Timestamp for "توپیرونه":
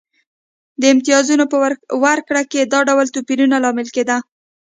3.15-3.55